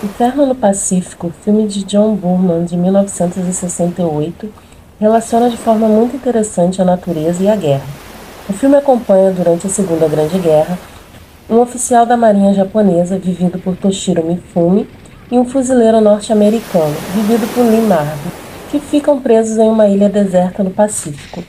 Inferno 0.00 0.46
no 0.46 0.54
Pacífico, 0.54 1.32
filme 1.42 1.66
de 1.66 1.82
John 1.82 2.14
Burman 2.14 2.64
de 2.64 2.76
1968, 2.76 4.48
relaciona 5.00 5.50
de 5.50 5.56
forma 5.56 5.88
muito 5.88 6.14
interessante 6.14 6.80
a 6.80 6.84
natureza 6.84 7.42
e 7.42 7.48
a 7.48 7.56
guerra. 7.56 7.86
O 8.48 8.52
filme 8.52 8.76
acompanha, 8.76 9.32
durante 9.32 9.66
a 9.66 9.70
Segunda 9.70 10.06
Grande 10.06 10.38
Guerra, 10.38 10.78
um 11.50 11.58
oficial 11.58 12.06
da 12.06 12.16
marinha 12.16 12.54
japonesa, 12.54 13.18
vivido 13.18 13.58
por 13.58 13.76
Toshiro 13.76 14.24
Mifune, 14.24 14.88
e 15.32 15.36
um 15.36 15.44
fuzileiro 15.44 16.00
norte-americano, 16.00 16.94
vivido 17.12 17.52
por 17.52 17.64
Lee 17.64 17.80
Marvin, 17.80 18.30
que 18.70 18.78
ficam 18.78 19.18
presos 19.18 19.58
em 19.58 19.68
uma 19.68 19.88
ilha 19.88 20.08
deserta 20.08 20.62
no 20.62 20.70
Pacífico. 20.70 21.42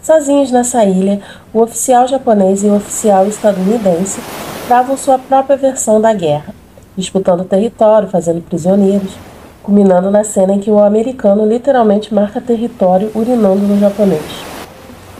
Sozinhos 0.00 0.50
nessa 0.50 0.82
ilha, 0.82 1.20
o 1.52 1.60
oficial 1.60 2.08
japonês 2.08 2.64
e 2.64 2.68
o 2.68 2.74
oficial 2.74 3.26
estadunidense 3.26 4.18
travam 4.66 4.96
sua 4.96 5.18
própria 5.18 5.58
versão 5.58 6.00
da 6.00 6.14
guerra 6.14 6.61
disputando 6.96 7.44
território, 7.44 8.08
fazendo 8.08 8.40
prisioneiros, 8.40 9.12
culminando 9.62 10.10
na 10.10 10.24
cena 10.24 10.54
em 10.54 10.60
que 10.60 10.70
o 10.70 10.78
americano 10.78 11.46
literalmente 11.46 12.12
marca 12.12 12.40
território 12.40 13.10
urinando 13.14 13.66
no 13.66 13.78
japonês. 13.78 14.22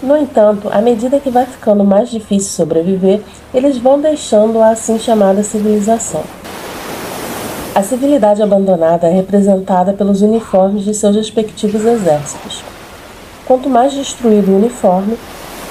No 0.02 0.16
entanto, 0.16 0.68
à 0.72 0.80
medida 0.80 1.20
que 1.20 1.30
vai 1.30 1.46
ficando 1.46 1.84
mais 1.84 2.10
difícil 2.10 2.50
sobreviver, 2.50 3.20
eles 3.54 3.78
vão 3.78 4.00
deixando 4.00 4.60
a 4.60 4.70
assim 4.70 4.98
chamada 4.98 5.44
civilização. 5.44 6.22
A 7.74 7.82
civilidade 7.82 8.42
abandonada 8.42 9.06
é 9.06 9.10
representada 9.10 9.92
pelos 9.92 10.20
uniformes 10.20 10.84
de 10.84 10.92
seus 10.92 11.16
respectivos 11.16 11.86
exércitos. 11.86 12.62
Quanto 13.46 13.70
mais 13.70 13.94
destruído 13.94 14.50
o 14.50 14.56
uniforme, 14.56 15.16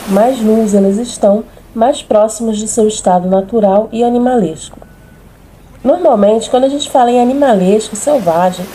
mais 0.07 0.41
nus 0.41 0.73
eles 0.73 0.97
estão, 0.97 1.43
mais 1.75 2.01
próximos 2.01 2.57
de 2.57 2.67
seu 2.67 2.87
estado 2.87 3.29
natural 3.29 3.87
e 3.91 4.03
animalesco. 4.03 4.80
Normalmente, 5.83 6.49
quando 6.49 6.65
a 6.65 6.69
gente 6.69 6.89
fala 6.89 7.11
em 7.11 7.19
animalesco, 7.19 7.95
selvagem, 7.95 8.65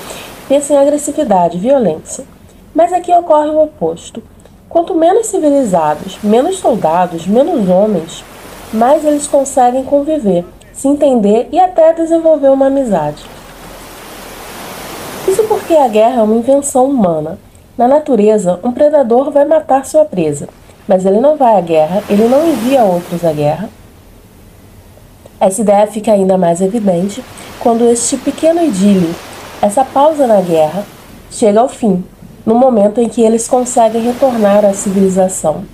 pensa 0.48 0.72
em 0.72 0.76
agressividade, 0.76 1.58
violência. 1.58 2.24
Mas 2.74 2.92
aqui 2.92 3.12
ocorre 3.12 3.48
o 3.48 3.62
oposto. 3.62 4.22
Quanto 4.68 4.94
menos 4.94 5.26
civilizados, 5.28 6.18
menos 6.22 6.58
soldados, 6.58 7.26
menos 7.26 7.68
homens, 7.68 8.24
mais 8.72 9.04
eles 9.04 9.26
conseguem 9.26 9.84
conviver, 9.84 10.44
se 10.72 10.88
entender 10.88 11.48
e 11.52 11.60
até 11.60 11.92
desenvolver 11.92 12.48
uma 12.48 12.66
amizade. 12.66 13.24
Isso 15.28 15.44
porque 15.44 15.74
a 15.74 15.88
guerra 15.88 16.20
é 16.20 16.22
uma 16.22 16.36
invenção 16.36 16.86
humana. 16.86 17.38
Na 17.78 17.86
natureza, 17.86 18.58
um 18.64 18.72
predador 18.72 19.30
vai 19.30 19.44
matar 19.44 19.86
sua 19.86 20.04
presa, 20.04 20.48
mas 20.88 21.06
ele 21.06 21.20
não 21.20 21.36
vai 21.36 21.56
à 21.56 21.60
guerra, 21.60 22.02
ele 22.10 22.26
não 22.26 22.48
envia 22.48 22.82
outros 22.82 23.24
à 23.24 23.32
guerra, 23.32 23.68
essa 25.40 25.60
ideia 25.60 25.86
fica 25.86 26.12
ainda 26.12 26.38
mais 26.38 26.60
evidente 26.60 27.22
quando 27.60 27.88
este 27.88 28.16
pequeno 28.16 28.62
idílio, 28.62 29.14
essa 29.60 29.84
pausa 29.84 30.26
na 30.26 30.40
guerra, 30.40 30.84
chega 31.30 31.60
ao 31.60 31.68
fim, 31.68 32.04
no 32.44 32.54
momento 32.54 33.00
em 33.00 33.08
que 33.08 33.20
eles 33.20 33.48
conseguem 33.48 34.02
retornar 34.02 34.64
à 34.64 34.72
civilização. 34.72 35.64